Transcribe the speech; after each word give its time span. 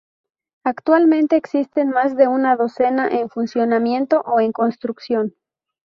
Actualmente 0.63 1.35
existen 1.35 1.89
más 1.91 2.17
de 2.17 2.27
una 2.27 2.55
docena 2.55 3.07
en 3.07 3.29
funcionamiento 3.29 4.21
o 4.21 4.39
en 4.39 4.51
construcción. 4.51 5.35